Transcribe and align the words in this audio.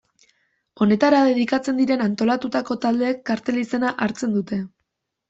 Honetara 0.85 1.19
dedikatzen 1.27 1.77
diren 1.81 2.01
antolatutako 2.05 2.79
taldeek 2.87 3.21
kartel 3.31 3.61
izena 3.65 3.93
hartzen 4.07 4.35
dute. 4.39 4.61